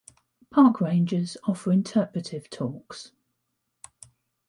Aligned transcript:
Park 0.49 0.81
rangers 0.81 1.37
offer 1.43 1.71
interpretive 1.71 2.49
talks. 2.49 3.11